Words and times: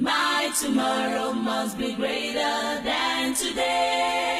My 0.00 0.52
tomorrow 0.60 1.32
must 1.32 1.76
be 1.76 1.92
greater 1.92 2.80
than 2.84 3.34
today. 3.34 4.37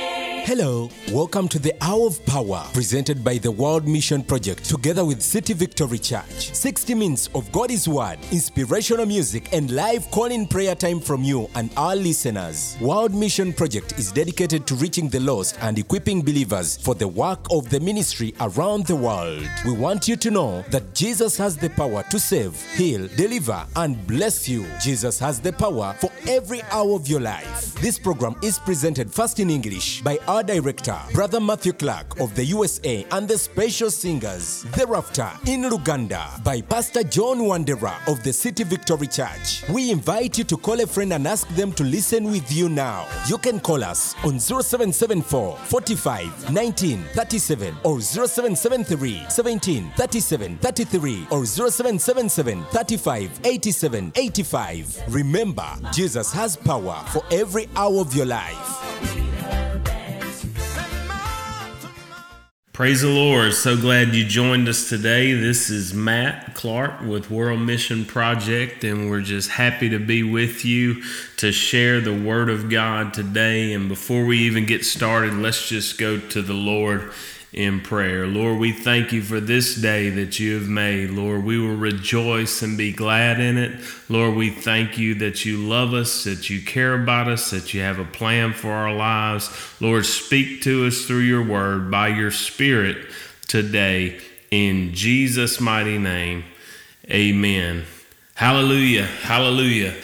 Hello, 0.49 0.89
welcome 1.13 1.47
to 1.47 1.59
the 1.59 1.75
Hour 1.83 2.07
of 2.07 2.25
Power 2.25 2.65
presented 2.73 3.23
by 3.23 3.37
the 3.37 3.51
World 3.51 3.87
Mission 3.87 4.23
Project 4.23 4.65
together 4.65 5.05
with 5.05 5.21
City 5.21 5.53
Victory 5.53 5.99
Church. 5.99 6.55
60 6.55 6.95
minutes 6.95 7.29
of 7.35 7.53
God's 7.53 7.87
Word, 7.87 8.19
inspirational 8.33 9.05
music, 9.05 9.53
and 9.53 9.71
live 9.71 10.11
call 10.11 10.25
in 10.25 10.47
prayer 10.47 10.75
time 10.75 11.01
from 11.01 11.23
you 11.23 11.51
and 11.55 11.71
our 11.77 11.95
listeners. 11.95 12.79
World 12.81 13.15
Mission 13.15 13.53
Project 13.53 13.99
is 13.99 14.11
dedicated 14.11 14.67
to 14.69 14.75
reaching 14.77 15.11
the 15.11 15.21
lost 15.21 15.59
and 15.61 15.79
equipping 15.79 16.23
believers 16.23 16.79
for 16.79 16.95
the 16.95 17.09
work 17.09 17.41
of 17.51 17.69
the 17.69 17.81
ministry 17.81 18.33
around 18.41 18.87
the 18.87 18.97
world. 18.97 19.47
We 19.67 19.73
want 19.73 20.09
you 20.09 20.17
to 20.17 20.31
know 20.31 20.63
that 20.71 20.95
Jesus 20.95 21.37
has 21.37 21.59
the 21.59 21.69
power 21.69 22.03
to 22.05 22.19
save, 22.19 22.59
heal, 22.73 23.07
deliver, 23.17 23.67
and 23.77 24.07
bless 24.07 24.49
you. 24.49 24.65
Jesus 24.81 25.19
has 25.19 25.43
the 25.43 25.53
power 25.53 25.95
for 26.01 26.11
every 26.27 26.63
hour 26.71 26.95
of 26.95 27.07
your 27.07 27.21
life. 27.21 27.75
This 27.83 27.99
program 27.99 28.35
is 28.43 28.59
presented 28.59 29.13
first 29.13 29.41
in 29.41 29.51
English 29.51 30.01
by 30.01 30.17
our 30.27 30.38
director, 30.43 30.99
Brother 31.13 31.41
Matthew 31.41 31.73
Clark 31.73 32.21
of 32.21 32.35
the 32.35 32.45
USA, 32.45 33.07
and 33.13 33.29
the 33.29 33.39
special 33.39 33.91
singers. 33.91 34.65
Thereafter, 34.75 35.31
in 35.47 35.63
Luganda, 35.63 36.43
by 36.45 36.61
Pastor 36.61 37.03
John 37.03 37.39
Wandera 37.41 37.95
of 38.07 38.23
the 38.23 38.33
City 38.33 38.65
Victory 38.65 39.07
Church. 39.07 39.69
We 39.69 39.91
invite 39.91 40.39
you 40.39 40.45
to 40.45 40.57
call 40.57 40.81
a 40.81 40.87
friend 40.87 41.13
and 41.13 41.27
ask 41.27 41.49
them 41.57 41.73
to 41.73 41.85
listen 41.85 42.25
with 42.25 42.51
you 42.53 42.69
now. 42.69 43.07
You 43.27 43.39
can 43.39 43.61
call 43.61 43.83
us 43.85 44.15
on 44.25 44.39
0774 44.41 45.57
45 45.57 46.53
19 46.53 47.05
37 47.15 47.77
or 47.85 48.01
0773 48.01 49.27
17 49.29 49.91
37 49.97 50.59
33 50.59 51.27
or 51.31 51.45
0777 51.47 52.65
35 52.65 53.41
87 53.45 54.13
85. 54.15 55.03
Remember, 55.09 55.69
Jesus 55.93 56.33
has 56.33 56.57
power 56.57 57.05
for 57.09 57.23
every 57.31 57.69
hour 57.77 58.01
of 58.01 58.15
your 58.15 58.27
life. 58.27 59.28
Praise 62.79 63.03
the 63.03 63.09
Lord. 63.09 63.55
So 63.55 63.77
glad 63.77 64.15
you 64.15 64.25
joined 64.25 64.69
us 64.69 64.89
today. 64.89 65.33
This 65.33 65.69
is 65.69 65.93
Matt 65.93 66.55
Clark 66.55 67.01
with 67.01 67.29
World 67.29 67.59
Mission 67.59 68.05
Project, 68.05 68.85
and 68.85 69.11
we're 69.11 69.21
just 69.21 69.51
happy 69.51 69.89
to 69.89 69.99
be 69.99 70.23
with 70.23 70.65
you 70.65 71.03
to 71.39 71.51
share 71.51 72.01
the 72.01 72.15
Word 72.15 72.49
of 72.49 72.71
God 72.71 73.13
today. 73.13 73.73
And 73.73 73.89
before 73.89 74.25
we 74.25 74.39
even 74.39 74.65
get 74.65 74.85
started, 74.85 75.35
let's 75.35 75.69
just 75.69 75.99
go 75.99 76.21
to 76.21 76.41
the 76.41 76.55
Lord 76.55 77.11
in 77.53 77.81
prayer. 77.81 78.27
Lord, 78.27 78.59
we 78.59 78.73
thank 78.73 79.13
you 79.13 79.23
for 79.23 79.41
this 79.41 79.75
day 79.75 80.11
that 80.11 80.39
you 80.39 80.55
have 80.55 80.69
made. 80.69 81.11
Lord, 81.11 81.45
we 81.45 81.59
will 81.59 81.77
rejoice 81.77 82.61
and 82.63 82.77
be 82.77 82.93
glad 82.93 83.41
in 83.41 83.57
it. 83.57 83.81
Lord, 84.09 84.35
we 84.35 84.51
thank 84.51 84.99
you 84.99 85.15
that 85.17 85.45
you 85.45 85.59
love 85.59 85.95
us, 85.95 86.25
that 86.25 86.51
you 86.51 86.61
care 86.61 86.95
about 87.01 87.29
us, 87.29 87.51
that 87.51 87.73
you 87.73 87.81
have 87.81 87.99
a 87.99 88.05
plan 88.05 88.53
for 88.53 88.73
our 88.73 88.95
lives. 88.95 89.51
Lord, 89.81 90.05
speak 90.05 90.63
to 90.63 90.87
us 90.87 91.07
through 91.07 91.21
your 91.21 91.45
word 91.45 91.91
by 91.91 92.09
your 92.09 92.31
spirit 92.31 93.07
today. 93.47 94.21
In 94.51 94.93
Jesus' 94.93 95.61
mighty 95.61 95.99
name, 95.99 96.45
amen. 97.11 97.85
Hallelujah. 98.35 99.05
Hallelujah. 99.05 99.95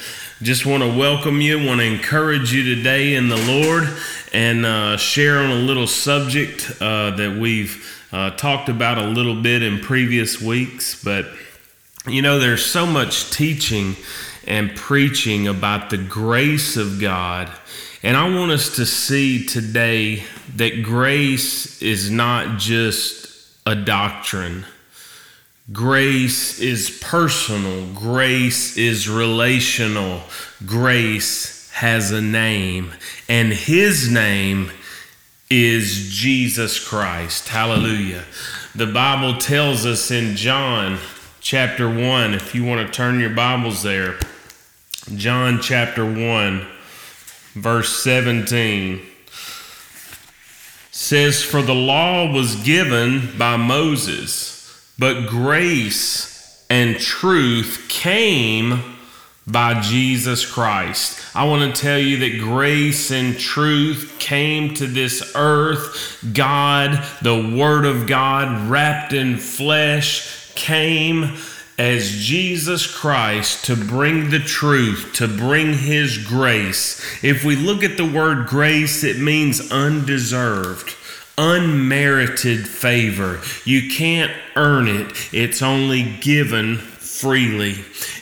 Just 0.42 0.66
want 0.66 0.82
to 0.82 0.88
welcome 0.88 1.40
you, 1.40 1.64
want 1.64 1.80
to 1.80 1.86
encourage 1.86 2.52
you 2.52 2.74
today 2.74 3.14
in 3.14 3.28
the 3.28 3.36
Lord 3.36 3.88
and 4.34 4.66
uh, 4.66 4.96
share 4.96 5.38
on 5.38 5.50
a 5.52 5.54
little 5.54 5.86
subject 5.86 6.70
uh, 6.80 7.12
that 7.12 7.38
we've 7.38 7.88
uh, 8.10 8.30
talked 8.30 8.68
about 8.68 8.98
a 8.98 9.06
little 9.06 9.40
bit 9.40 9.62
in 9.62 9.78
previous 9.78 10.40
weeks. 10.40 11.00
But, 11.02 11.26
you 12.08 12.20
know, 12.20 12.40
there's 12.40 12.66
so 12.66 12.84
much 12.84 13.30
teaching 13.30 13.94
and 14.44 14.74
preaching 14.74 15.46
about 15.46 15.90
the 15.90 15.98
grace 15.98 16.76
of 16.76 17.00
God. 17.00 17.48
And 18.02 18.16
I 18.16 18.28
want 18.28 18.50
us 18.50 18.74
to 18.76 18.84
see 18.84 19.46
today 19.46 20.24
that 20.56 20.82
grace 20.82 21.80
is 21.80 22.10
not 22.10 22.58
just 22.58 23.48
a 23.64 23.76
doctrine. 23.76 24.66
Grace 25.72 26.58
is 26.58 26.98
personal. 27.00 27.86
Grace 27.94 28.76
is 28.76 29.08
relational. 29.08 30.22
Grace 30.66 31.53
has 31.74 32.10
a 32.10 32.20
name, 32.20 32.92
and 33.28 33.52
his 33.52 34.10
name 34.10 34.70
is 35.50 36.10
Jesus 36.10 36.82
Christ. 36.82 37.48
Hallelujah. 37.48 38.24
The 38.74 38.86
Bible 38.86 39.38
tells 39.38 39.84
us 39.86 40.10
in 40.10 40.36
John 40.36 40.98
chapter 41.40 41.88
1, 41.88 42.34
if 42.34 42.54
you 42.54 42.64
want 42.64 42.86
to 42.86 42.92
turn 42.92 43.20
your 43.20 43.30
Bibles 43.30 43.82
there, 43.82 44.18
John 45.14 45.60
chapter 45.60 46.04
1, 46.04 46.66
verse 47.54 48.02
17 48.02 49.00
says, 50.90 51.42
For 51.42 51.60
the 51.60 51.74
law 51.74 52.32
was 52.32 52.56
given 52.56 53.36
by 53.36 53.56
Moses 53.56 54.54
but 54.98 55.26
grace 55.26 56.64
and 56.70 56.98
truth 56.98 57.86
came 57.88 58.93
by 59.46 59.80
Jesus 59.80 60.50
Christ. 60.50 61.20
I 61.34 61.44
want 61.44 61.74
to 61.74 61.80
tell 61.80 61.98
you 61.98 62.18
that 62.18 62.40
grace 62.40 63.10
and 63.10 63.38
truth 63.38 64.16
came 64.18 64.74
to 64.74 64.86
this 64.86 65.32
earth. 65.34 66.18
God, 66.32 67.04
the 67.20 67.54
Word 67.56 67.84
of 67.84 68.06
God, 68.06 68.70
wrapped 68.70 69.12
in 69.12 69.36
flesh, 69.36 70.52
came 70.54 71.36
as 71.76 72.10
Jesus 72.10 72.86
Christ 72.86 73.64
to 73.66 73.76
bring 73.76 74.30
the 74.30 74.38
truth, 74.38 75.12
to 75.14 75.28
bring 75.28 75.74
His 75.74 76.18
grace. 76.18 77.02
If 77.22 77.44
we 77.44 77.56
look 77.56 77.82
at 77.82 77.96
the 77.96 78.10
word 78.10 78.46
grace, 78.46 79.04
it 79.04 79.18
means 79.18 79.72
undeserved 79.72 80.94
unmerited 81.36 82.68
favor. 82.68 83.40
You 83.64 83.90
can't 83.90 84.32
earn 84.56 84.86
it, 84.86 85.34
it's 85.34 85.62
only 85.62 86.04
given 86.20 86.80
freely. 87.24 87.74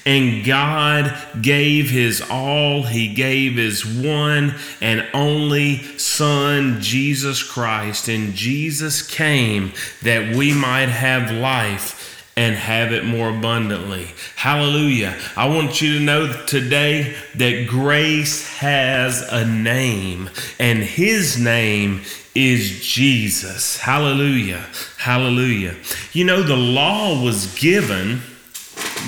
And 0.06 0.44
God 0.44 1.12
gave 1.42 1.90
His 1.90 2.22
all, 2.30 2.84
He 2.84 3.12
gave 3.12 3.56
His 3.56 3.84
one 3.84 4.54
and 4.80 5.04
only 5.12 5.82
Son, 5.98 6.80
Jesus 6.80 7.42
Christ. 7.42 8.06
And 8.06 8.32
Jesus 8.34 9.02
came 9.04 9.72
that 10.02 10.36
we 10.36 10.54
might 10.54 10.88
have 10.88 11.32
life 11.32 11.98
and 12.36 12.54
have 12.54 12.92
it 12.92 13.04
more 13.04 13.30
abundantly. 13.30 14.06
Hallelujah. 14.36 15.18
I 15.36 15.48
want 15.48 15.82
you 15.82 15.98
to 15.98 16.04
know 16.04 16.32
today 16.46 17.16
that 17.34 17.66
grace 17.68 18.48
has 18.58 19.20
a 19.32 19.44
name, 19.44 20.30
and 20.60 20.78
His 20.78 21.38
name 21.38 22.02
is 22.34 22.80
Jesus. 22.80 23.78
Hallelujah. 23.78 24.64
Hallelujah. 24.96 25.74
You 26.12 26.24
know, 26.24 26.42
the 26.42 26.56
law 26.56 27.22
was 27.22 27.54
given, 27.58 28.22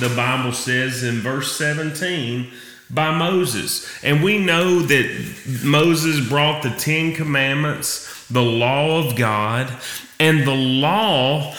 the 0.01 0.13
Bible 0.15 0.53
says 0.53 1.03
in 1.03 1.21
verse 1.21 1.57
17, 1.57 2.51
by 2.91 3.17
Moses. 3.17 3.89
And 4.05 4.23
we 4.23 4.39
know 4.39 4.81
that 4.81 5.61
Moses 5.65 6.27
brought 6.29 6.63
the 6.63 6.71
Ten 6.71 7.15
Commandments, 7.15 8.27
the 8.29 8.43
law 8.43 9.07
of 9.07 9.17
God, 9.17 9.73
and 10.21 10.47
the 10.47 10.55
law 10.55 11.55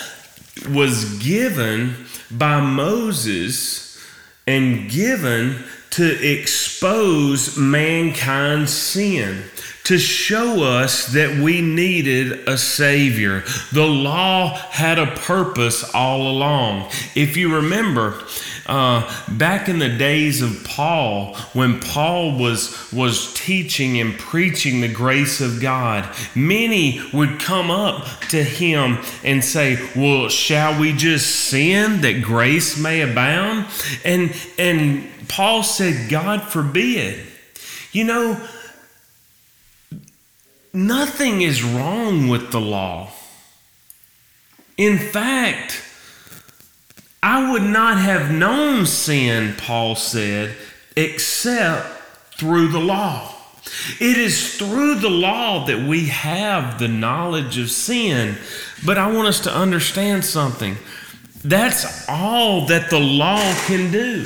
was 0.70 1.20
given 1.20 1.94
by 2.32 2.62
Moses 2.62 4.02
and 4.48 4.90
given 4.90 5.64
to 5.96 6.32
expose 6.32 7.58
mankind's 7.58 8.74
sin 8.74 9.44
to 9.86 10.00
show 10.00 10.64
us 10.64 11.08
that 11.14 11.38
we 11.38 11.62
needed 11.62 12.50
a 12.50 12.58
Savior. 12.58 13.44
The 13.72 13.86
law 13.86 14.56
had 14.72 14.98
a 14.98 15.06
purpose 15.06 15.84
all 15.94 16.28
along. 16.28 16.90
If 17.14 17.38
you 17.38 17.56
remember, 17.56 18.20
uh, 18.66 19.08
back 19.38 19.70
in 19.70 19.78
the 19.78 19.90
days 19.90 20.42
of 20.42 20.64
Paul, 20.64 21.36
when 21.54 21.80
Paul 21.80 22.36
was, 22.40 22.92
was 22.92 23.32
teaching 23.36 24.00
and 24.02 24.18
preaching 24.18 24.82
the 24.82 24.92
grace 24.92 25.40
of 25.40 25.62
God, 25.62 26.10
many 26.34 27.00
would 27.14 27.40
come 27.40 27.70
up 27.70 28.08
to 28.30 28.44
him 28.44 28.98
and 29.24 29.46
say, 29.46 29.78
Well, 29.96 30.30
shall 30.30 30.80
we 30.80 30.94
just 30.94 31.30
sin 31.30 32.02
that 32.02 32.24
grace 32.24 32.76
may 32.76 33.02
abound? 33.02 33.68
And, 34.04 34.36
and 34.58 35.08
Paul 35.28 35.64
said, 35.64 36.10
God 36.10 36.44
forbid. 36.44 37.26
You 37.92 38.04
know, 38.04 38.48
Nothing 40.76 41.42
is 41.42 41.64
wrong 41.64 42.28
with 42.28 42.52
the 42.52 42.60
law. 42.60 43.10
In 44.76 44.98
fact, 44.98 45.82
I 47.24 47.50
would 47.54 47.64
not 47.64 47.98
have 47.98 48.30
known 48.30 48.86
sin, 48.86 49.56
Paul 49.58 49.96
said, 49.96 50.54
except 50.98 51.88
through 52.38 52.74
the 52.74 52.82
law. 52.82 53.34
It 54.02 54.18
is 54.18 54.58
through 54.58 54.96
the 54.96 55.10
law 55.10 55.66
that 55.66 55.88
we 55.88 56.08
have 56.08 56.78
the 56.78 56.90
knowledge 56.90 57.58
of 57.58 57.72
sin. 57.72 58.36
But 58.86 58.98
I 58.98 59.10
want 59.10 59.30
us 59.30 59.40
to 59.42 59.56
understand 59.56 60.26
something. 60.26 60.76
That's 61.42 62.06
all 62.10 62.66
that 62.66 62.90
the 62.90 63.00
law 63.00 63.56
can 63.66 63.94
do. 63.94 64.26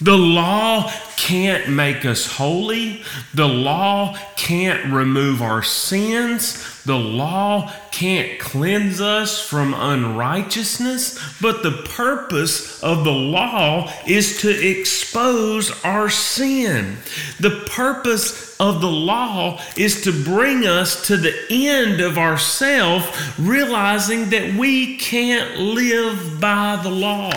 The 0.00 0.16
law 0.16 0.92
can't 1.16 1.70
make 1.70 2.04
us 2.04 2.26
holy. 2.26 3.02
The 3.32 3.48
law 3.48 4.14
can't 4.36 4.92
remove 4.92 5.40
our 5.40 5.62
sins. 5.62 6.82
The 6.84 6.98
law 6.98 7.72
can't 7.92 8.38
cleanse 8.38 9.00
us 9.00 9.40
from 9.40 9.72
unrighteousness. 9.72 11.40
But 11.40 11.62
the 11.62 11.82
purpose 11.96 12.82
of 12.82 13.04
the 13.04 13.12
law 13.12 13.90
is 14.06 14.42
to 14.42 14.50
expose 14.50 15.72
our 15.82 16.10
sin. 16.10 16.98
The 17.40 17.64
purpose 17.70 18.54
of 18.60 18.82
the 18.82 18.90
law 18.90 19.62
is 19.78 20.02
to 20.02 20.12
bring 20.12 20.66
us 20.66 21.06
to 21.06 21.16
the 21.16 21.34
end 21.50 22.02
of 22.02 22.18
ourself, 22.18 23.38
realizing 23.38 24.28
that 24.28 24.54
we 24.54 24.98
can't 24.98 25.58
live 25.58 26.38
by 26.38 26.78
the 26.82 26.90
law. 26.90 27.32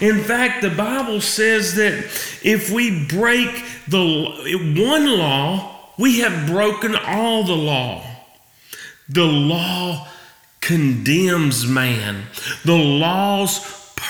In 0.00 0.22
fact, 0.22 0.62
the 0.62 0.70
Bible 0.70 1.20
says 1.20 1.74
that 1.74 1.92
if 2.42 2.70
we 2.70 3.06
break 3.06 3.64
the 3.86 4.74
one 4.76 5.18
law, 5.18 5.92
we 5.98 6.20
have 6.20 6.46
broken 6.46 6.96
all 6.96 7.44
the 7.44 7.56
law. 7.56 8.04
The 9.08 9.26
law 9.26 10.08
condemns 10.60 11.66
man. 11.66 12.24
The 12.64 12.76
law's 12.76 13.58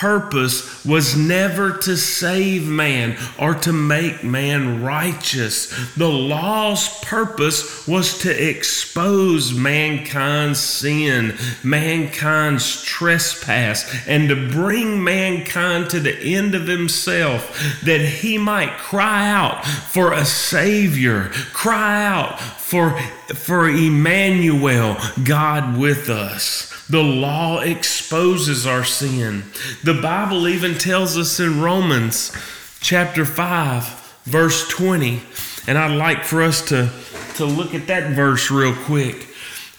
purpose 0.01 0.83
was 0.83 1.15
never 1.15 1.77
to 1.77 1.95
save 1.95 2.67
man 2.67 3.15
or 3.37 3.53
to 3.53 3.71
make 3.71 4.23
man 4.23 4.81
righteous. 4.81 5.67
The 5.93 6.09
law's 6.09 6.99
purpose 7.01 7.87
was 7.87 8.17
to 8.21 8.49
expose 8.49 9.53
mankind's 9.53 10.59
sin, 10.59 11.37
mankind's 11.63 12.81
trespass, 12.81 14.07
and 14.07 14.27
to 14.29 14.49
bring 14.49 15.03
mankind 15.03 15.91
to 15.91 15.99
the 15.99 16.17
end 16.17 16.55
of 16.55 16.67
himself 16.67 17.79
that 17.85 18.01
he 18.01 18.39
might 18.39 18.79
cry 18.79 19.29
out 19.29 19.63
for 19.63 20.13
a 20.13 20.25
Savior, 20.25 21.29
cry 21.53 22.03
out 22.03 22.39
for, 22.39 22.99
for 23.35 23.69
Emmanuel, 23.69 24.97
God 25.23 25.77
with 25.77 26.09
us. 26.09 26.71
The 26.91 27.01
law 27.01 27.61
exposes 27.61 28.67
our 28.67 28.83
sin. 28.83 29.45
The 29.81 29.93
Bible 29.93 30.45
even 30.45 30.77
tells 30.77 31.17
us 31.17 31.39
in 31.39 31.61
Romans 31.61 32.35
chapter 32.81 33.23
5, 33.23 34.23
verse 34.25 34.67
20. 34.67 35.21
And 35.67 35.77
I'd 35.77 35.95
like 35.95 36.25
for 36.25 36.41
us 36.41 36.67
to, 36.67 36.91
to 37.35 37.45
look 37.45 37.73
at 37.73 37.87
that 37.87 38.11
verse 38.11 38.51
real 38.51 38.75
quick. 38.75 39.29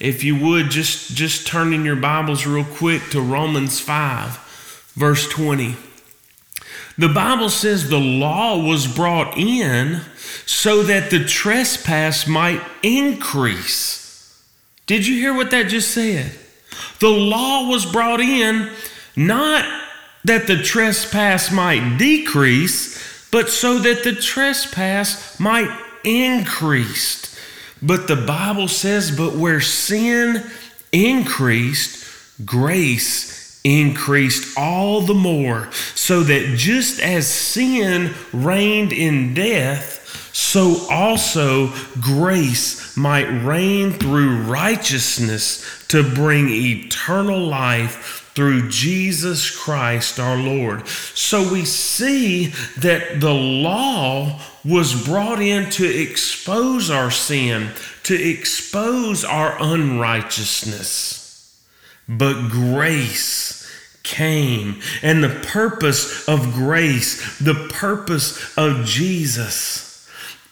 If 0.00 0.24
you 0.24 0.38
would, 0.42 0.70
just, 0.70 1.14
just 1.14 1.46
turn 1.46 1.74
in 1.74 1.84
your 1.84 1.96
Bibles 1.96 2.46
real 2.46 2.64
quick 2.64 3.02
to 3.10 3.20
Romans 3.20 3.78
5, 3.78 4.92
verse 4.94 5.28
20. 5.28 5.76
The 6.96 7.10
Bible 7.10 7.50
says 7.50 7.90
the 7.90 8.00
law 8.00 8.56
was 8.56 8.86
brought 8.86 9.36
in 9.36 10.00
so 10.46 10.82
that 10.84 11.10
the 11.10 11.26
trespass 11.26 12.26
might 12.26 12.62
increase. 12.82 14.42
Did 14.86 15.06
you 15.06 15.16
hear 15.16 15.34
what 15.34 15.50
that 15.50 15.68
just 15.68 15.90
said? 15.90 16.38
The 17.00 17.08
law 17.08 17.68
was 17.68 17.84
brought 17.86 18.20
in 18.20 18.70
not 19.16 19.64
that 20.24 20.46
the 20.46 20.62
trespass 20.62 21.50
might 21.50 21.96
decrease, 21.98 23.28
but 23.30 23.48
so 23.48 23.78
that 23.78 24.04
the 24.04 24.14
trespass 24.14 25.38
might 25.40 25.70
increase. 26.04 27.38
But 27.82 28.06
the 28.06 28.16
Bible 28.16 28.68
says, 28.68 29.16
but 29.16 29.34
where 29.34 29.60
sin 29.60 30.44
increased, 30.92 32.06
grace 32.44 33.60
increased 33.64 34.56
all 34.56 35.02
the 35.02 35.14
more, 35.14 35.70
so 35.94 36.22
that 36.22 36.56
just 36.56 37.00
as 37.00 37.26
sin 37.26 38.14
reigned 38.32 38.92
in 38.92 39.34
death, 39.34 40.01
so 40.32 40.86
also 40.90 41.72
grace 42.00 42.96
might 42.96 43.28
reign 43.44 43.92
through 43.92 44.42
righteousness 44.42 45.86
to 45.88 46.02
bring 46.02 46.48
eternal 46.48 47.38
life 47.38 48.30
through 48.34 48.70
Jesus 48.70 49.50
Christ 49.50 50.18
our 50.18 50.38
Lord. 50.38 50.88
So 50.88 51.52
we 51.52 51.66
see 51.66 52.46
that 52.78 53.20
the 53.20 53.34
law 53.34 54.40
was 54.64 55.04
brought 55.04 55.42
in 55.42 55.68
to 55.72 55.86
expose 55.86 56.88
our 56.88 57.10
sin, 57.10 57.68
to 58.04 58.14
expose 58.14 59.22
our 59.22 59.60
unrighteousness. 59.60 61.62
But 62.08 62.48
grace 62.48 63.70
came, 64.02 64.80
and 65.02 65.22
the 65.22 65.46
purpose 65.46 66.26
of 66.26 66.54
grace, 66.54 67.38
the 67.38 67.68
purpose 67.70 68.56
of 68.56 68.86
Jesus 68.86 69.91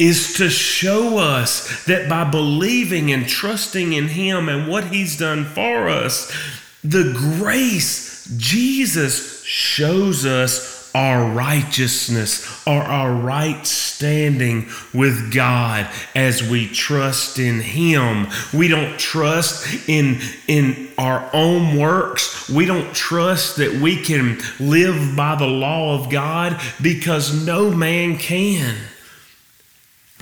is 0.01 0.35
to 0.39 0.49
show 0.49 1.19
us 1.19 1.85
that 1.85 2.09
by 2.09 2.25
believing 2.25 3.13
and 3.13 3.29
trusting 3.29 3.93
in 3.93 4.09
Him 4.09 4.49
and 4.49 4.67
what 4.67 4.85
He's 4.87 5.17
done 5.17 5.45
for 5.45 5.89
us, 5.89 6.35
the 6.83 7.13
grace, 7.15 8.25
Jesus 8.39 9.45
shows 9.45 10.25
us 10.25 10.91
our 10.95 11.25
righteousness 11.31 12.67
or 12.67 12.83
our 12.83 13.13
right 13.13 13.65
standing 13.67 14.69
with 14.93 15.33
God 15.33 15.89
as 16.17 16.49
we 16.49 16.67
trust 16.67 17.39
in 17.39 17.61
him. 17.61 18.27
We 18.53 18.69
don't 18.69 18.99
trust 18.99 19.89
in 19.89 20.21
in 20.49 20.89
our 20.99 21.29
own 21.33 21.77
works. 21.77 22.49
We 22.49 22.67
don't 22.67 22.93
trust 22.95 23.57
that 23.57 23.81
we 23.81 24.03
can 24.03 24.41
live 24.59 25.15
by 25.17 25.37
the 25.37 25.47
law 25.47 25.95
of 26.03 26.11
God 26.11 26.61
because 26.83 27.47
no 27.47 27.71
man 27.71 28.19
can 28.19 28.77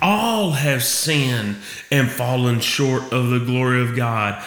all 0.01 0.53
have 0.53 0.83
sinned 0.83 1.57
and 1.91 2.11
fallen 2.11 2.61
short 2.61 3.13
of 3.13 3.31
the 3.31 3.41
glory 3.41 3.83
of 3.83 3.97
God. 3.97 4.43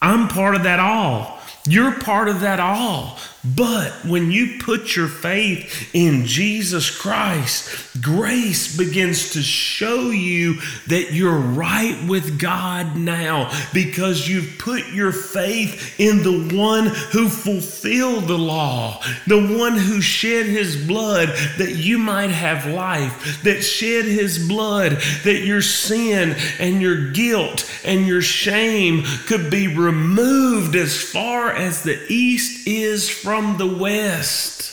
I'm 0.00 0.28
part 0.28 0.54
of 0.54 0.64
that 0.64 0.80
all. 0.80 1.37
You're 1.68 1.92
part 1.92 2.28
of 2.28 2.40
that 2.40 2.60
all. 2.60 3.18
But 3.44 3.92
when 4.04 4.30
you 4.30 4.58
put 4.58 4.96
your 4.96 5.06
faith 5.06 5.94
in 5.94 6.26
Jesus 6.26 6.90
Christ, 6.96 8.02
grace 8.02 8.76
begins 8.76 9.32
to 9.32 9.42
show 9.42 10.10
you 10.10 10.58
that 10.88 11.12
you're 11.12 11.38
right 11.38 11.96
with 12.08 12.40
God 12.40 12.96
now 12.96 13.50
because 13.72 14.28
you've 14.28 14.58
put 14.58 14.88
your 14.88 15.12
faith 15.12 15.98
in 16.00 16.22
the 16.22 16.56
one 16.56 16.86
who 16.86 17.28
fulfilled 17.28 18.26
the 18.26 18.38
law, 18.38 19.00
the 19.26 19.56
one 19.56 19.76
who 19.76 20.00
shed 20.00 20.46
his 20.46 20.76
blood 20.86 21.28
that 21.58 21.76
you 21.76 21.96
might 21.96 22.30
have 22.30 22.66
life, 22.66 23.40
that 23.44 23.62
shed 23.62 24.04
his 24.04 24.48
blood 24.48 24.92
that 25.24 25.44
your 25.44 25.62
sin 25.62 26.34
and 26.58 26.82
your 26.82 27.12
guilt 27.12 27.70
and 27.84 28.06
your 28.06 28.22
shame 28.22 29.04
could 29.26 29.48
be 29.48 29.68
removed 29.68 30.74
as 30.74 31.00
far 31.00 31.52
as 31.58 31.82
the 31.82 32.00
east 32.08 32.66
is 32.66 33.08
from 33.10 33.58
the 33.58 33.66
west. 33.66 34.68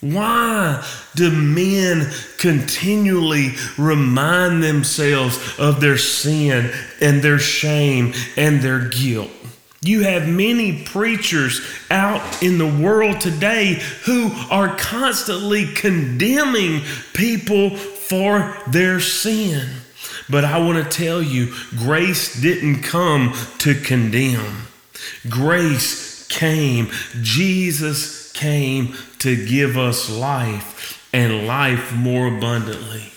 Why 0.00 0.84
do 1.14 1.30
men 1.30 2.10
continually 2.38 3.50
remind 3.76 4.62
themselves 4.62 5.38
of 5.58 5.80
their 5.80 5.98
sin 5.98 6.72
and 7.00 7.22
their 7.22 7.38
shame 7.38 8.14
and 8.36 8.62
their 8.62 8.88
guilt? 8.88 9.30
You 9.82 10.02
have 10.02 10.28
many 10.28 10.82
preachers 10.84 11.60
out 11.90 12.42
in 12.42 12.58
the 12.58 12.66
world 12.66 13.20
today 13.20 13.80
who 14.04 14.30
are 14.50 14.76
constantly 14.76 15.66
condemning 15.66 16.82
people 17.14 17.76
for 17.76 18.56
their 18.68 19.00
sin. 19.00 19.68
But 20.28 20.44
I 20.44 20.58
want 20.58 20.82
to 20.82 20.98
tell 20.98 21.22
you, 21.22 21.54
grace 21.78 22.40
didn't 22.40 22.82
come 22.82 23.34
to 23.58 23.74
condemn. 23.74 24.66
Grace 25.28 26.26
came. 26.28 26.90
Jesus 27.20 28.32
came 28.32 28.94
to 29.18 29.46
give 29.46 29.76
us 29.76 30.08
life 30.08 31.08
and 31.12 31.46
life 31.46 31.92
more 31.92 32.26
abundantly. 32.28 33.12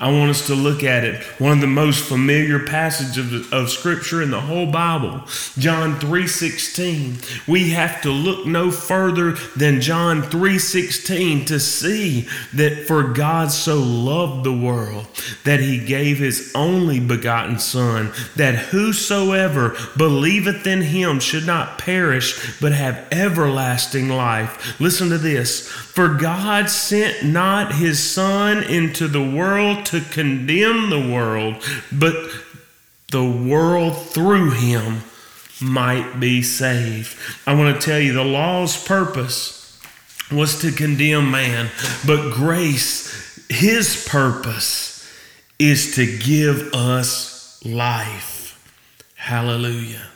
I 0.00 0.10
want 0.10 0.30
us 0.30 0.48
to 0.48 0.56
look 0.56 0.82
at 0.82 1.04
it. 1.04 1.22
One 1.38 1.52
of 1.52 1.60
the 1.60 1.68
most 1.68 2.04
familiar 2.04 2.58
passages 2.58 3.32
of, 3.32 3.52
of 3.52 3.70
Scripture 3.70 4.22
in 4.22 4.32
the 4.32 4.40
whole 4.40 4.66
Bible, 4.66 5.22
John 5.56 6.00
3:16. 6.00 7.46
We 7.46 7.70
have 7.70 8.02
to 8.02 8.10
look 8.10 8.44
no 8.44 8.72
further 8.72 9.32
than 9.54 9.80
John 9.80 10.22
3:16 10.22 11.44
to 11.46 11.60
see 11.60 12.26
that 12.52 12.88
for 12.88 13.04
God 13.04 13.52
so 13.52 13.78
loved 13.78 14.42
the 14.42 14.52
world 14.52 15.06
that 15.44 15.60
he 15.60 15.78
gave 15.78 16.18
his 16.18 16.50
only 16.56 16.98
begotten 16.98 17.60
Son, 17.60 18.10
that 18.34 18.56
whosoever 18.56 19.76
believeth 19.96 20.66
in 20.66 20.82
him 20.82 21.20
should 21.20 21.46
not 21.46 21.78
perish, 21.78 22.58
but 22.60 22.72
have 22.72 23.06
everlasting 23.12 24.08
life. 24.08 24.80
Listen 24.80 25.08
to 25.10 25.18
this. 25.18 25.68
For 25.68 26.08
God 26.08 26.68
sent 26.68 27.24
not 27.24 27.76
his 27.76 28.02
Son 28.02 28.64
into 28.64 29.06
the 29.06 29.22
world 29.22 29.83
to 29.86 30.00
condemn 30.00 30.90
the 30.90 31.12
world, 31.12 31.62
but 31.92 32.14
the 33.10 33.24
world 33.24 33.96
through 33.96 34.50
him 34.50 35.02
might 35.60 36.18
be 36.18 36.42
saved. 36.42 37.16
I 37.46 37.54
want 37.54 37.80
to 37.80 37.86
tell 37.86 38.00
you 38.00 38.12
the 38.12 38.24
law's 38.24 38.82
purpose 38.84 39.80
was 40.32 40.60
to 40.62 40.72
condemn 40.72 41.30
man, 41.30 41.70
but 42.06 42.32
grace, 42.32 43.44
his 43.48 44.06
purpose 44.08 45.08
is 45.58 45.94
to 45.94 46.18
give 46.18 46.74
us 46.74 47.64
life. 47.64 48.42
Hallelujah. 49.16 50.08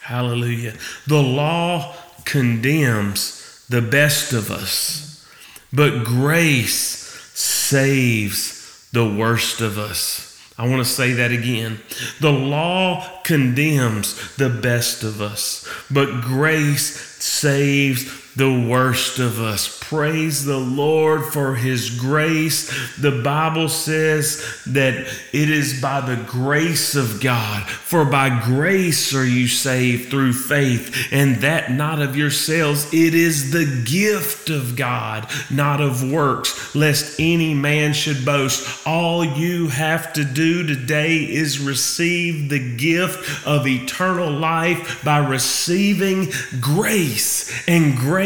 Hallelujah. 0.00 0.74
The 1.06 1.22
law 1.22 1.94
condemns 2.24 3.66
the 3.68 3.82
best 3.82 4.32
of 4.32 4.50
us, 4.50 5.26
but 5.72 6.04
grace 6.04 6.98
saves 7.34 8.61
the 8.92 9.08
worst 9.08 9.60
of 9.60 9.78
us. 9.78 10.28
I 10.58 10.68
want 10.68 10.84
to 10.84 10.90
say 10.90 11.14
that 11.14 11.32
again. 11.32 11.80
The 12.20 12.30
law 12.30 13.20
condemns 13.24 14.36
the 14.36 14.50
best 14.50 15.02
of 15.02 15.20
us, 15.20 15.68
but 15.90 16.20
grace 16.20 16.94
saves 17.22 18.04
the 18.34 18.66
worst 18.68 19.18
of 19.18 19.40
us. 19.40 19.78
Praise 19.82 20.44
the 20.44 20.58
Lord 20.58 21.24
for 21.24 21.54
His 21.54 21.90
grace. 21.90 22.70
The 22.96 23.10
Bible 23.10 23.68
says 23.68 24.62
that 24.66 24.94
it 25.32 25.50
is 25.50 25.82
by 25.82 26.00
the 26.00 26.16
grace 26.24 26.94
of 26.94 27.20
God, 27.20 27.68
for 27.68 28.06
by 28.06 28.42
grace 28.42 29.14
are 29.14 29.26
you 29.26 29.48
saved 29.48 30.08
through 30.08 30.32
faith, 30.32 31.08
and 31.12 31.36
that 31.36 31.72
not 31.72 32.00
of 32.00 32.16
yourselves. 32.16 32.92
It 32.94 33.14
is 33.14 33.50
the 33.52 33.82
gift 33.84 34.48
of 34.48 34.76
God, 34.76 35.28
not 35.50 35.82
of 35.82 36.10
works, 36.10 36.74
lest 36.74 37.20
any 37.20 37.52
man 37.52 37.92
should 37.92 38.24
boast. 38.24 38.86
All 38.86 39.24
you 39.24 39.68
have 39.68 40.14
to 40.14 40.24
do 40.24 40.66
today 40.66 41.18
is 41.18 41.58
receive 41.58 42.48
the 42.48 42.76
gift 42.76 43.46
of 43.46 43.66
eternal 43.66 44.30
life 44.30 45.04
by 45.04 45.18
receiving 45.18 46.32
grace, 46.60 47.52
and 47.68 47.94
grace 47.96 48.21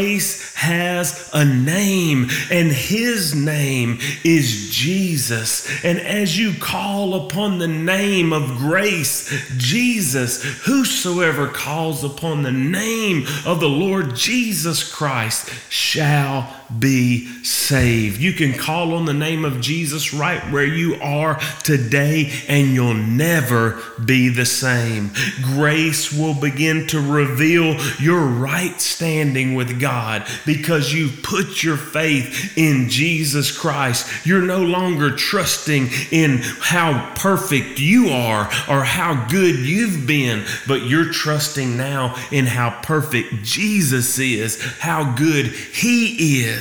has 0.54 1.30
a 1.32 1.44
name, 1.44 2.28
and 2.50 2.72
his 2.72 3.34
name 3.34 3.98
is 4.24 4.70
Jesus. 4.70 5.84
And 5.84 5.98
as 6.00 6.38
you 6.38 6.54
call 6.54 7.26
upon 7.26 7.58
the 7.58 7.68
name 7.68 8.32
of 8.32 8.56
grace, 8.58 9.28
Jesus, 9.56 10.42
whosoever 10.42 11.48
calls 11.48 12.04
upon 12.04 12.42
the 12.42 12.52
name 12.52 13.26
of 13.44 13.60
the 13.60 13.68
Lord 13.68 14.14
Jesus 14.16 14.90
Christ 14.90 15.50
shall 15.70 16.48
be 16.78 17.26
saved. 17.42 18.20
You 18.20 18.32
can 18.32 18.52
call 18.52 18.94
on 18.94 19.04
the 19.04 19.14
name 19.14 19.44
of 19.44 19.60
Jesus 19.60 20.12
right 20.12 20.40
where 20.52 20.66
you 20.66 20.96
are 20.96 21.38
today, 21.62 22.32
and 22.48 22.68
you'll 22.68 22.94
never 22.94 23.80
be 24.04 24.28
the 24.28 24.46
same. 24.46 25.10
Grace 25.42 26.12
will 26.12 26.34
begin 26.34 26.86
to 26.88 27.00
reveal 27.00 27.76
your 28.00 28.20
right 28.20 28.80
standing 28.80 29.54
with 29.54 29.80
God 29.80 30.26
because 30.44 30.92
you 30.92 31.10
put 31.22 31.62
your 31.62 31.76
faith 31.76 32.56
in 32.56 32.88
Jesus 32.88 33.56
Christ. 33.56 34.26
You're 34.26 34.42
no 34.42 34.62
longer 34.62 35.10
trusting 35.10 35.88
in 36.10 36.38
how 36.60 37.14
perfect 37.14 37.78
you 37.78 38.08
are 38.10 38.46
or 38.68 38.82
how 38.84 39.26
good 39.28 39.56
you've 39.56 40.06
been, 40.06 40.44
but 40.66 40.82
you're 40.82 41.12
trusting 41.12 41.76
now 41.76 42.14
in 42.30 42.46
how 42.46 42.80
perfect 42.82 43.42
Jesus 43.42 44.18
is, 44.18 44.60
how 44.78 45.14
good 45.14 45.46
He 45.46 46.42
is. 46.42 46.55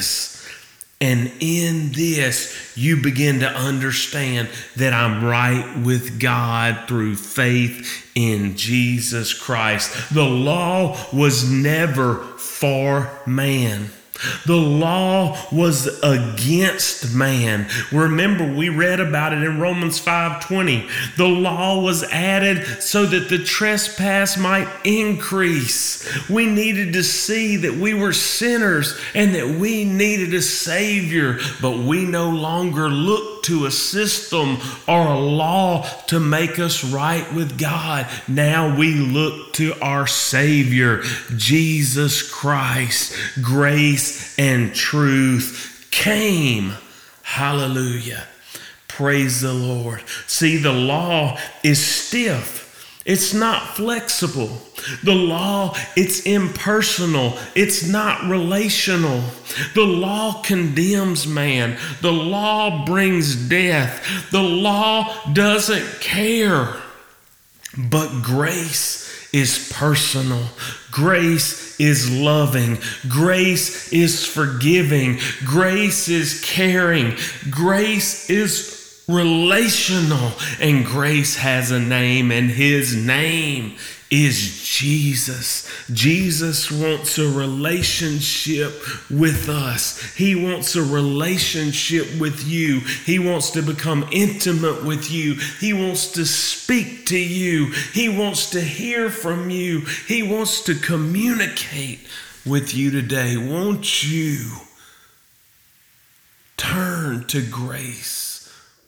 And 1.02 1.32
in 1.40 1.92
this, 1.92 2.74
you 2.78 3.02
begin 3.02 3.42
to 3.42 3.50
understand 3.50 4.48
that 4.78 4.94
I'm 4.94 5.26
right 5.26 5.78
with 5.84 6.20
God 6.22 6.88
through 6.88 7.16
faith 7.16 8.12
in 8.16 8.56
Jesus 8.56 9.34
Christ. 9.34 10.14
The 10.14 10.24
law 10.24 10.98
was 11.12 11.52
never 11.52 12.16
for 12.38 13.10
man. 13.28 13.90
The 14.46 14.56
law 14.56 15.38
was 15.52 15.88
against 16.02 17.14
man. 17.14 17.68
Remember 17.92 18.46
we 18.46 18.70
read 18.70 19.00
about 19.00 19.34
it 19.34 19.44
in 19.44 19.60
Romans 19.60 20.00
5:20. 20.00 20.88
The 21.18 21.28
law 21.28 21.82
was 21.82 22.04
added 22.04 22.82
so 22.82 23.06
that 23.06 23.30
the 23.30 23.40
trespass 23.40 24.38
might 24.38 24.70
increase. 24.84 26.08
We 26.30 26.46
needed 26.46 26.94
to 26.94 27.04
see 27.04 27.58
that 27.58 27.76
we 27.76 27.94
were 27.94 28.14
sinners 28.14 28.96
and 29.14 29.36
that 29.36 29.50
we 29.50 29.84
needed 29.84 30.34
a 30.34 30.42
savior, 30.42 31.40
but 31.62 31.80
we 31.80 32.06
no 32.06 32.30
longer 32.30 32.90
look 32.90 33.35
to 33.46 33.66
a 33.66 33.72
system 33.72 34.58
or 34.88 35.08
a 35.08 35.20
law 35.20 35.84
to 36.08 36.20
make 36.20 36.60
us 36.60 36.84
right 36.84 37.32
with 37.34 37.60
God. 37.60 38.08
Now 38.28 38.78
we 38.78 38.94
look 38.94 39.54
to 39.54 39.74
our 39.82 40.08
Savior, 40.08 41.02
Jesus 41.36 42.30
Christ. 42.30 43.16
Grace 43.42 44.38
and 44.38 44.74
truth 44.74 45.88
came. 45.92 46.74
Hallelujah. 47.24 48.28
Praise 48.88 49.42
the 49.42 49.54
Lord. 49.54 50.04
See, 50.28 50.58
the 50.58 50.72
law 50.72 51.38
is 51.64 51.86
stiff. 51.86 52.55
It's 53.06 53.36
not 53.36 53.76
flexible. 53.76 54.50
The 55.04 55.14
law, 55.14 55.78
it's 55.96 56.22
impersonal. 56.26 57.38
It's 57.54 57.88
not 57.88 58.28
relational. 58.28 59.22
The 59.76 59.86
law 59.86 60.42
condemns 60.42 61.28
man. 61.28 61.78
The 62.02 62.12
law 62.12 62.84
brings 62.84 63.36
death. 63.36 64.32
The 64.32 64.42
law 64.42 65.16
doesn't 65.34 66.02
care. 66.02 66.76
But 67.78 68.24
grace 68.24 69.32
is 69.32 69.72
personal. 69.72 70.46
Grace 70.90 71.80
is 71.80 72.10
loving. 72.10 72.80
Grace 73.08 73.94
is 73.94 74.26
forgiving. 74.26 75.20
Grace 75.46 76.08
is 76.08 76.42
caring. 76.44 77.16
Grace 77.52 78.30
is 78.32 78.85
relational. 79.08 80.34
And 80.60 80.86
grace 80.86 81.38
has 81.38 81.72
a 81.72 81.80
name, 81.80 82.32
and 82.32 82.50
his 82.50 82.96
name 82.96 83.78
is 84.12 84.64
Jesus. 84.64 85.68
Jesus 85.92 86.72
wants 86.72 87.18
a 87.18 87.28
relationship 87.28 88.72
with 89.10 89.50
us. 89.50 90.14
He 90.14 90.36
wants 90.36 90.76
a 90.76 90.84
relationship 90.84 92.20
with 92.20 92.46
you. 92.46 92.80
He 92.80 93.18
wants 93.18 93.50
to 93.52 93.62
become 93.62 94.08
intimate 94.12 94.86
with 94.86 95.12
you. 95.12 95.36
He 95.60 95.74
wants 95.74 96.12
to 96.14 96.26
speak 96.26 97.08
to 97.08 97.20
you. 97.20 97.72
He 97.94 98.08
wants 98.08 98.52
to 98.52 98.62
hear 98.62 99.10
from 99.10 99.50
you. 99.50 99.82
He 100.08 100.22
wants 100.22 100.62
to 100.66 100.76
communicate 100.76 102.08
with 102.46 102.76
you 102.76 102.92
today. 102.92 103.38
Won't 103.38 104.04
you 104.04 104.52
turn 106.58 107.26
to 107.26 107.42
grace? 107.42 108.35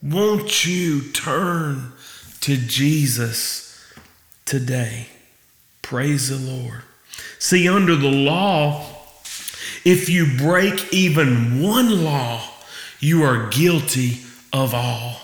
Won't 0.01 0.65
you 0.65 1.01
turn 1.11 1.91
to 2.41 2.55
Jesus 2.55 3.83
today? 4.45 5.07
Praise 5.81 6.29
the 6.29 6.51
Lord. 6.51 6.81
See, 7.39 7.67
under 7.67 7.95
the 7.95 8.11
law, 8.11 8.85
if 9.83 10.09
you 10.09 10.37
break 10.37 10.93
even 10.93 11.61
one 11.61 12.03
law, 12.03 12.41
you 12.99 13.23
are 13.23 13.49
guilty 13.49 14.21
of 14.53 14.73
all. 14.73 15.21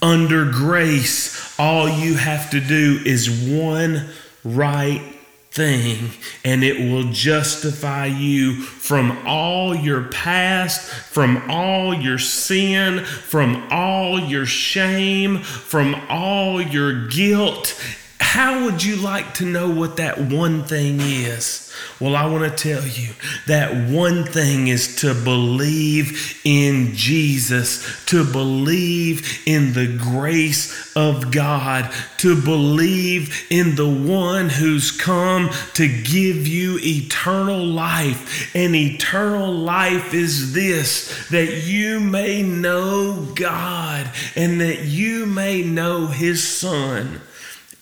Under 0.00 0.50
grace, 0.50 1.58
all 1.58 1.88
you 1.88 2.14
have 2.14 2.50
to 2.50 2.60
do 2.60 3.00
is 3.04 3.30
one 3.30 4.08
right 4.44 5.11
thing, 5.52 6.10
and 6.46 6.64
it 6.64 6.78
will 6.90 7.12
justify 7.12 8.06
you 8.06 8.62
from 8.62 9.26
all 9.26 9.74
your 9.74 10.04
past, 10.04 10.88
from 10.88 11.50
all 11.50 11.92
your 11.92 12.18
sin, 12.18 13.04
from 13.04 13.68
all 13.70 14.18
your 14.18 14.46
shame, 14.46 15.38
from 15.40 15.94
all 16.08 16.60
your 16.60 17.06
guilt. 17.06 17.78
How 18.22 18.64
would 18.64 18.84
you 18.84 18.96
like 18.96 19.34
to 19.34 19.44
know 19.44 19.68
what 19.68 19.96
that 19.96 20.18
one 20.18 20.62
thing 20.64 21.00
is? 21.00 21.70
Well, 22.00 22.14
I 22.14 22.26
want 22.26 22.44
to 22.44 22.56
tell 22.56 22.86
you 22.86 23.10
that 23.48 23.90
one 23.90 24.24
thing 24.24 24.68
is 24.68 24.96
to 25.00 25.12
believe 25.12 26.40
in 26.44 26.94
Jesus, 26.94 28.04
to 28.06 28.24
believe 28.24 29.42
in 29.44 29.72
the 29.72 29.98
grace 29.98 30.96
of 30.96 31.32
God, 31.32 31.92
to 32.18 32.40
believe 32.40 33.44
in 33.50 33.74
the 33.74 33.90
one 33.90 34.48
who's 34.48 34.92
come 34.92 35.50
to 35.74 35.88
give 35.88 36.46
you 36.46 36.78
eternal 36.80 37.62
life. 37.62 38.54
And 38.54 38.76
eternal 38.76 39.52
life 39.52 40.14
is 40.14 40.54
this 40.54 41.28
that 41.30 41.64
you 41.64 41.98
may 41.98 42.42
know 42.42 43.32
God 43.34 44.10
and 44.36 44.60
that 44.60 44.84
you 44.84 45.26
may 45.26 45.62
know 45.62 46.06
His 46.06 46.46
Son. 46.46 47.20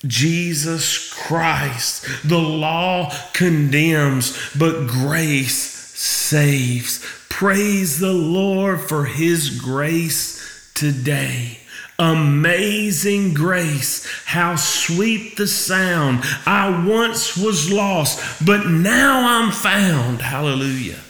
Jesus 0.07 1.13
Christ. 1.13 2.07
The 2.25 2.39
law 2.39 3.15
condemns, 3.33 4.39
but 4.57 4.87
grace 4.87 5.61
saves. 5.61 7.05
Praise 7.29 7.99
the 7.99 8.13
Lord 8.13 8.81
for 8.81 9.05
his 9.05 9.61
grace 9.61 10.71
today. 10.75 11.59
Amazing 11.99 13.35
grace, 13.35 14.07
how 14.25 14.57
sweet 14.57 15.37
the 15.37 15.47
sound. 15.47 16.21
I 16.47 16.87
once 16.87 17.37
was 17.37 17.71
lost, 17.71 18.45
but 18.45 18.67
now 18.67 19.43
I'm 19.43 19.53
found. 19.53 20.23
Hallelujah. 20.23 21.01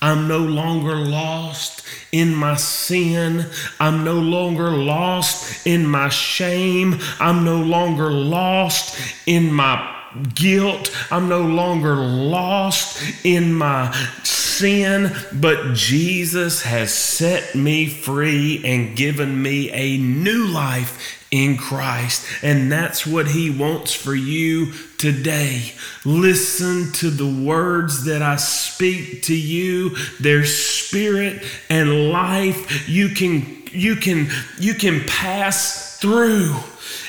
I'm 0.00 0.28
no 0.28 0.38
longer 0.38 0.94
lost 0.94 1.84
in 2.12 2.34
my 2.34 2.54
sin. 2.54 3.46
I'm 3.80 4.04
no 4.04 4.14
longer 4.20 4.70
lost 4.70 5.66
in 5.66 5.86
my 5.86 6.08
shame. 6.08 6.98
I'm 7.18 7.44
no 7.44 7.60
longer 7.60 8.10
lost 8.10 8.98
in 9.26 9.52
my 9.52 9.96
guilt. 10.34 10.94
I'm 11.10 11.28
no 11.28 11.42
longer 11.42 11.96
lost 11.96 13.02
in 13.24 13.52
my 13.52 13.92
sin, 14.22 15.12
but 15.32 15.74
Jesus 15.74 16.62
has 16.62 16.92
set 16.92 17.54
me 17.54 17.86
free 17.86 18.62
and 18.64 18.96
given 18.96 19.40
me 19.42 19.70
a 19.72 19.98
new 19.98 20.46
life 20.46 21.17
in 21.30 21.56
Christ. 21.56 22.26
And 22.42 22.70
that's 22.70 23.06
what 23.06 23.28
He 23.28 23.50
wants 23.50 23.92
for 23.92 24.14
you 24.14 24.72
today. 24.96 25.72
Listen 26.04 26.92
to 26.94 27.10
the 27.10 27.44
words 27.44 28.04
that 28.04 28.22
I 28.22 28.36
speak 28.36 29.22
to 29.24 29.36
you. 29.36 29.96
They're 30.20 30.44
spirit 30.44 31.42
and 31.68 32.10
life. 32.10 32.88
You 32.88 33.10
can 33.10 33.58
you 33.72 33.96
can 33.96 34.28
you 34.58 34.74
can 34.74 35.04
pass 35.06 35.98
through 35.98 36.56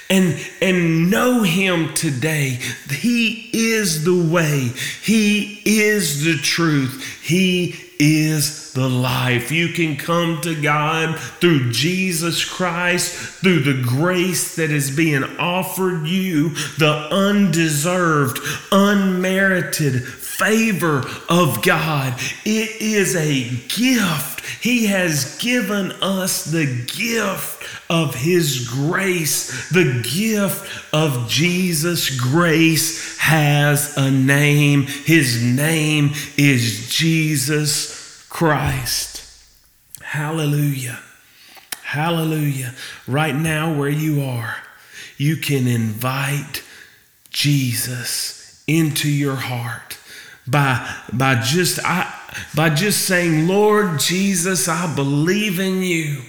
and 0.09 0.39
and 0.61 1.09
know 1.09 1.43
him 1.43 1.93
today 1.93 2.59
he 2.89 3.49
is 3.53 4.03
the 4.03 4.33
way 4.33 4.71
he 5.01 5.61
is 5.65 6.23
the 6.23 6.35
truth 6.37 7.21
he 7.21 7.75
is 7.99 8.71
the 8.73 8.87
life. 8.87 9.51
You 9.51 9.69
can 9.69 9.97
come 9.97 10.41
to 10.41 10.59
God 10.59 11.19
through 11.19 11.71
Jesus 11.71 12.45
Christ, 12.45 13.13
through 13.13 13.59
the 13.59 13.83
grace 13.83 14.55
that 14.55 14.71
is 14.71 14.95
being 14.95 15.23
offered 15.37 16.07
you, 16.07 16.49
the 16.77 17.07
undeserved, 17.11 18.39
unmerited 18.71 20.05
favor 20.05 21.03
of 21.27 21.61
God. 21.61 22.13
It 22.45 22.81
is 22.81 23.15
a 23.15 23.49
gift. 23.67 24.28
He 24.61 24.87
has 24.87 25.37
given 25.37 25.91
us 26.01 26.45
the 26.45 26.65
gift 26.65 27.63
of 27.89 28.15
His 28.15 28.67
grace. 28.67 29.69
The 29.69 30.01
gift 30.03 30.93
of 30.93 31.29
Jesus' 31.29 32.09
grace 32.19 33.17
has 33.19 33.97
a 33.97 34.11
name. 34.11 34.83
His 34.83 35.43
name 35.43 36.11
is 36.37 36.89
Jesus 36.89 38.25
Christ. 38.29 39.25
Hallelujah. 40.01 40.99
Hallelujah. 41.83 42.73
Right 43.07 43.35
now, 43.35 43.73
where 43.73 43.89
you 43.89 44.21
are, 44.21 44.55
you 45.17 45.37
can 45.37 45.67
invite 45.67 46.63
Jesus 47.29 48.63
into 48.67 49.09
your 49.09 49.35
heart 49.35 49.97
by 50.47 50.87
by 51.11 51.41
just 51.41 51.79
I 51.83 52.18
by 52.55 52.69
just 52.69 53.05
saying, 53.05 53.47
Lord 53.47 53.99
Jesus, 53.99 54.67
I 54.67 54.93
believe 54.95 55.59
in 55.59 55.81
you. 55.81 56.21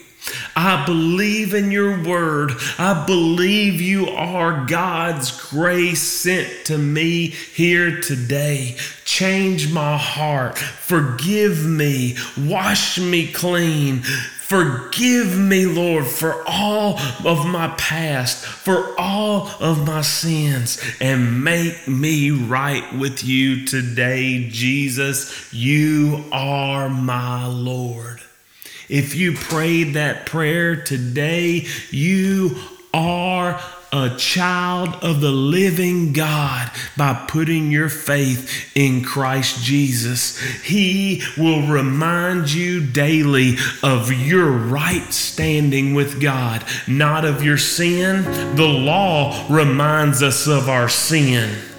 I 0.54 0.84
believe 0.84 1.54
in 1.54 1.70
your 1.70 2.02
word. 2.02 2.52
I 2.78 3.04
believe 3.06 3.80
you 3.80 4.08
are 4.08 4.66
God's 4.66 5.30
grace 5.50 6.02
sent 6.02 6.66
to 6.66 6.78
me 6.78 7.28
here 7.28 8.00
today. 8.00 8.76
Change 9.04 9.72
my 9.72 9.96
heart. 9.96 10.58
Forgive 10.58 11.64
me. 11.64 12.16
Wash 12.38 12.98
me 12.98 13.26
clean. 13.26 14.02
Forgive 14.50 15.38
me, 15.38 15.64
Lord, 15.64 16.08
for 16.08 16.42
all 16.44 16.98
of 17.24 17.46
my 17.46 17.68
past, 17.78 18.44
for 18.44 18.98
all 18.98 19.46
of 19.60 19.86
my 19.86 20.00
sins, 20.00 20.82
and 21.00 21.44
make 21.44 21.86
me 21.86 22.32
right 22.32 22.82
with 22.92 23.22
you 23.22 23.64
today, 23.64 24.48
Jesus. 24.50 25.54
You 25.54 26.24
are 26.32 26.88
my 26.88 27.46
Lord. 27.46 28.22
If 28.88 29.14
you 29.14 29.34
prayed 29.34 29.94
that 29.94 30.26
prayer 30.26 30.74
today, 30.74 31.68
you 31.92 32.56
are 32.92 33.62
a 33.92 34.14
child 34.16 34.94
of 35.02 35.20
the 35.20 35.30
living 35.30 36.12
God 36.12 36.70
by 36.96 37.24
putting 37.28 37.70
your 37.70 37.88
faith 37.88 38.70
in 38.76 39.02
Christ 39.02 39.62
Jesus. 39.64 40.38
He 40.62 41.22
will 41.36 41.66
remind 41.66 42.52
you 42.52 42.84
daily 42.84 43.56
of 43.82 44.12
your 44.12 44.50
right 44.50 45.12
standing 45.12 45.94
with 45.94 46.20
God, 46.20 46.64
not 46.86 47.24
of 47.24 47.42
your 47.42 47.58
sin. 47.58 48.22
The 48.54 48.66
law 48.66 49.46
reminds 49.50 50.22
us 50.22 50.46
of 50.46 50.68
our 50.68 50.88
sin. 50.88 51.69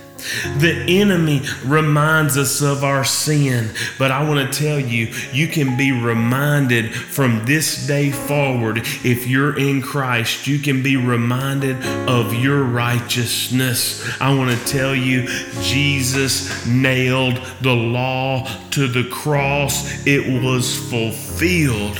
The 0.57 0.86
enemy 0.88 1.41
reminds 1.65 2.38
us 2.38 2.62
of 2.62 2.84
our 2.84 3.03
sin, 3.03 3.69
but 3.97 4.12
I 4.12 4.27
want 4.27 4.51
to 4.51 4.60
tell 4.60 4.79
you, 4.79 5.13
you 5.31 5.47
can 5.47 5.77
be 5.77 5.91
reminded 5.91 6.93
from 6.93 7.45
this 7.45 7.88
day 7.88 8.12
forward, 8.12 8.79
if 9.03 9.27
you're 9.27 9.57
in 9.57 9.81
Christ, 9.81 10.47
you 10.47 10.60
can 10.60 10.84
be 10.84 10.97
reminded 10.97 11.84
of 12.07 12.34
your 12.34 12.63
righteousness. 12.63 14.07
I 14.19 14.34
want 14.36 14.57
to 14.57 14.65
tell 14.65 14.95
you, 14.95 15.27
Jesus 15.62 16.65
nailed 16.65 17.41
the 17.62 17.75
law 17.75 18.47
to 18.71 18.88
the 18.88 19.07
cross, 19.10 20.05
it 20.05 20.43
was 20.43 20.77
fulfilled 20.89 21.99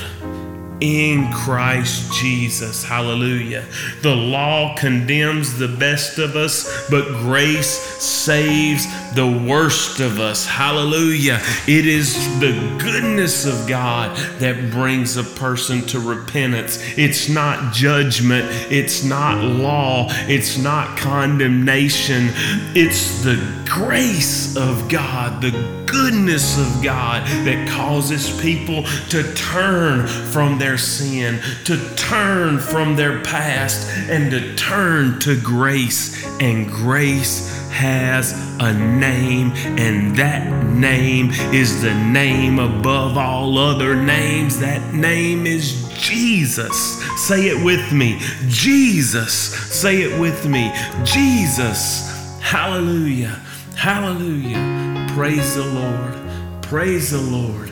in 0.82 1.32
Christ 1.32 2.12
Jesus. 2.12 2.82
Hallelujah. 2.82 3.64
The 4.02 4.16
law 4.16 4.74
condemns 4.74 5.56
the 5.56 5.68
best 5.68 6.18
of 6.18 6.34
us, 6.34 6.88
but 6.90 7.06
grace 7.20 7.68
saves 7.68 8.84
the 9.14 9.44
worst 9.48 10.00
of 10.00 10.18
us. 10.18 10.46
Hallelujah. 10.46 11.40
It 11.66 11.86
is 11.86 12.14
the 12.40 12.52
goodness 12.78 13.44
of 13.44 13.68
God 13.68 14.16
that 14.38 14.70
brings 14.70 15.16
a 15.16 15.24
person 15.24 15.82
to 15.88 16.00
repentance. 16.00 16.78
It's 16.96 17.28
not 17.28 17.74
judgment, 17.74 18.46
it's 18.70 19.04
not 19.04 19.42
law, 19.42 20.06
it's 20.10 20.58
not 20.58 20.96
condemnation. 20.96 22.30
It's 22.74 23.22
the 23.22 23.36
grace 23.66 24.56
of 24.56 24.88
God, 24.88 25.42
the 25.42 25.50
goodness 25.86 26.58
of 26.58 26.82
God 26.82 27.26
that 27.44 27.68
causes 27.68 28.40
people 28.40 28.84
to 29.10 29.34
turn 29.34 30.06
from 30.06 30.58
their 30.58 30.78
sin, 30.78 31.38
to 31.64 31.76
turn 31.96 32.58
from 32.58 32.96
their 32.96 33.20
past, 33.22 33.88
and 34.08 34.30
to 34.30 34.54
turn 34.56 35.20
to 35.20 35.38
grace. 35.40 36.24
And 36.40 36.68
grace 36.68 37.61
has 37.72 38.32
a 38.60 38.72
name, 38.72 39.52
and 39.78 40.14
that 40.16 40.66
name 40.66 41.30
is 41.52 41.82
the 41.82 41.94
name 41.94 42.58
above 42.58 43.16
all 43.16 43.58
other 43.58 43.96
names. 43.96 44.60
That 44.60 44.94
name 44.94 45.46
is 45.46 45.88
Jesus. 45.94 46.76
Say 47.26 47.48
it 47.48 47.64
with 47.64 47.92
me. 47.92 48.18
Jesus. 48.48 49.32
Say 49.32 50.02
it 50.02 50.20
with 50.20 50.46
me. 50.46 50.72
Jesus. 51.04 52.38
Hallelujah. 52.40 53.40
Hallelujah. 53.76 55.06
Praise 55.14 55.54
the 55.54 55.64
Lord. 55.64 56.62
Praise 56.62 57.10
the 57.10 57.20
Lord. 57.20 57.70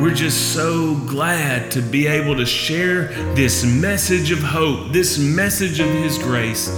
We're 0.00 0.14
just 0.14 0.54
so 0.54 0.94
glad 1.06 1.70
to 1.72 1.82
be 1.82 2.06
able 2.06 2.36
to 2.36 2.46
share 2.46 3.08
this 3.34 3.64
message 3.64 4.30
of 4.30 4.38
hope, 4.38 4.92
this 4.92 5.18
message 5.18 5.80
of 5.80 5.88
His 5.88 6.18
grace 6.18 6.68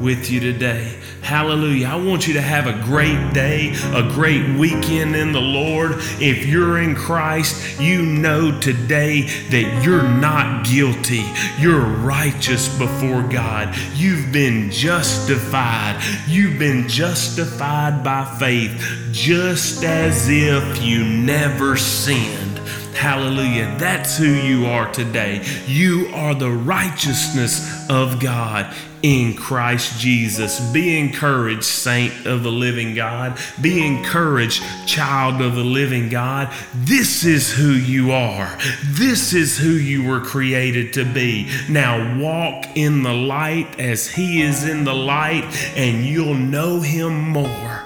with 0.00 0.30
you 0.30 0.40
today. 0.40 0.99
Hallelujah. 1.22 1.86
I 1.88 1.96
want 1.96 2.26
you 2.26 2.34
to 2.34 2.40
have 2.40 2.66
a 2.66 2.82
great 2.84 3.32
day, 3.32 3.74
a 3.94 4.02
great 4.14 4.58
weekend 4.58 5.14
in 5.14 5.32
the 5.32 5.40
Lord. 5.40 5.92
If 6.18 6.46
you're 6.46 6.78
in 6.78 6.94
Christ, 6.94 7.80
you 7.80 8.02
know 8.02 8.58
today 8.58 9.22
that 9.50 9.84
you're 9.84 10.08
not 10.08 10.66
guilty. 10.66 11.24
You're 11.58 11.84
righteous 11.84 12.68
before 12.78 13.22
God. 13.22 13.76
You've 13.94 14.32
been 14.32 14.70
justified. 14.70 16.02
You've 16.26 16.58
been 16.58 16.88
justified 16.88 18.02
by 18.02 18.24
faith, 18.38 19.08
just 19.12 19.84
as 19.84 20.26
if 20.28 20.82
you 20.82 21.04
never 21.04 21.76
sinned. 21.76 22.58
Hallelujah. 22.96 23.76
That's 23.78 24.18
who 24.18 24.26
you 24.26 24.66
are 24.66 24.90
today. 24.92 25.42
You 25.66 26.10
are 26.12 26.34
the 26.34 26.50
righteousness 26.50 27.88
of 27.88 28.20
God 28.20 28.74
in 29.02 29.34
Christ 29.34 29.98
Jesus. 30.00 30.60
Be 30.72 30.98
encouraged, 30.98 31.64
saint 31.64 32.26
of 32.26 32.42
the 32.42 32.50
living 32.50 32.94
God. 32.94 33.38
Be 33.60 33.86
encouraged, 33.86 34.62
child 34.86 35.40
of 35.40 35.54
the 35.54 35.64
living 35.64 36.08
God. 36.08 36.52
This 36.74 37.24
is 37.24 37.52
who 37.52 37.70
you 37.70 38.12
are. 38.12 38.58
This 38.84 39.32
is 39.32 39.58
who 39.58 39.70
you 39.70 40.06
were 40.06 40.20
created 40.20 40.92
to 40.94 41.04
be. 41.04 41.50
Now 41.68 42.18
walk 42.18 42.76
in 42.76 43.02
the 43.02 43.14
light 43.14 43.78
as 43.78 44.08
He 44.08 44.42
is 44.42 44.68
in 44.68 44.84
the 44.84 44.94
light, 44.94 45.44
and 45.76 46.04
you'll 46.04 46.34
know 46.34 46.80
Him 46.80 47.30
more, 47.30 47.82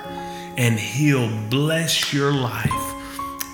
and 0.56 0.78
He'll 0.78 1.30
bless 1.48 2.12
your 2.12 2.32
life 2.32 2.93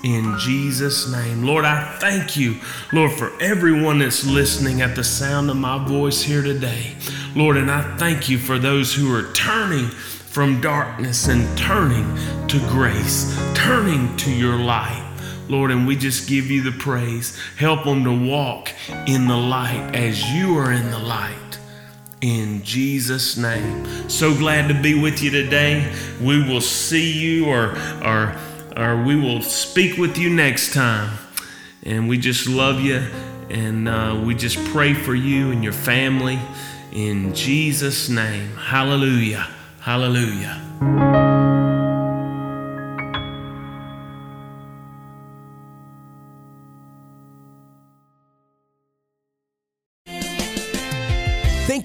in 0.03 0.37
Jesus' 0.39 1.11
name. 1.11 1.43
Lord, 1.43 1.65
I 1.65 1.97
thank 1.99 2.35
you, 2.35 2.59
Lord, 2.91 3.11
for 3.11 3.31
everyone 3.41 3.99
that's 3.99 4.25
listening 4.25 4.81
at 4.81 4.95
the 4.95 5.03
sound 5.03 5.49
of 5.49 5.57
my 5.57 5.83
voice 5.85 6.21
here 6.21 6.41
today. 6.41 6.95
Lord, 7.35 7.57
and 7.57 7.69
I 7.69 7.95
thank 7.97 8.27
you 8.27 8.37
for 8.37 8.57
those 8.57 8.93
who 8.93 9.13
are 9.13 9.31
turning 9.33 9.89
from 9.89 10.61
darkness 10.61 11.27
and 11.27 11.57
turning 11.57 12.05
to 12.47 12.59
grace, 12.69 13.37
turning 13.53 14.15
to 14.17 14.31
your 14.31 14.55
light. 14.57 15.07
Lord, 15.49 15.71
and 15.71 15.85
we 15.85 15.97
just 15.97 16.29
give 16.29 16.49
you 16.49 16.61
the 16.61 16.71
praise. 16.71 17.37
Help 17.57 17.83
them 17.83 18.03
to 18.05 18.29
walk 18.29 18.71
in 19.05 19.27
the 19.27 19.35
light 19.35 19.91
as 19.93 20.23
you 20.31 20.57
are 20.57 20.71
in 20.71 20.89
the 20.89 20.99
light. 20.99 21.37
In 22.21 22.63
Jesus' 22.63 23.35
name. 23.35 24.09
So 24.09 24.33
glad 24.33 24.67
to 24.69 24.79
be 24.79 24.99
with 24.99 25.21
you 25.21 25.31
today. 25.31 25.93
We 26.21 26.41
will 26.47 26.61
see 26.61 27.11
you 27.11 27.47
or, 27.47 27.75
or, 28.03 28.37
or 28.81 29.03
we 29.03 29.15
will 29.15 29.41
speak 29.41 29.97
with 29.97 30.17
you 30.17 30.29
next 30.29 30.73
time. 30.73 31.17
And 31.83 32.09
we 32.09 32.17
just 32.17 32.47
love 32.47 32.81
you 32.81 33.05
and 33.49 33.87
uh, 33.87 34.19
we 34.25 34.33
just 34.33 34.57
pray 34.71 34.93
for 34.93 35.13
you 35.13 35.51
and 35.51 35.63
your 35.63 35.73
family 35.73 36.39
in 36.91 37.33
Jesus' 37.35 38.09
name. 38.09 38.55
Hallelujah. 38.55 39.47
Hallelujah. 39.81 41.30